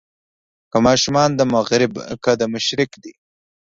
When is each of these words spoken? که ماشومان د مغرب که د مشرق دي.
که 0.71 0.77
ماشومان 0.85 1.29
د 1.35 1.41
مغرب 1.53 1.93
که 2.23 2.31
د 2.39 2.41
مشرق 2.53 2.91
دي. 3.03 3.13